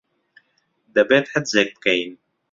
دەبێت 0.95 1.25
حجزێک 1.33 1.69
بکەیت. 1.75 2.11